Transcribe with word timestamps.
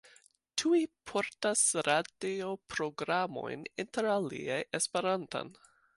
Tiuj 0.59 0.79
portas 1.11 1.61
radioprogramojn, 1.89 3.67
interalie 3.85 4.61
Esperantan. 4.81 5.55